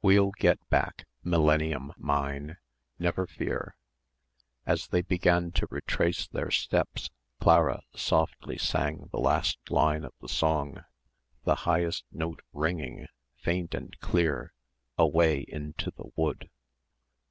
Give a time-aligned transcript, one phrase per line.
[0.00, 2.56] "We'll get back, Millenium mine
[2.98, 3.76] never fear."
[4.64, 7.10] As they began to retrace their steps
[7.40, 10.82] Clara softly sang the last line of the song,
[11.44, 14.54] the highest note ringing, faint and clear,
[14.96, 16.48] away into the wood.